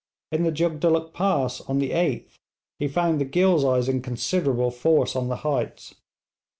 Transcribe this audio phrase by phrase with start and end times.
[0.31, 2.39] In the Jugdulluk Pass, on the 8th,
[2.79, 5.93] he found the Ghilzais in considerable force on the heights.